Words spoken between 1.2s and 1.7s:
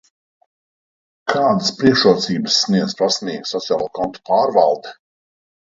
Kādas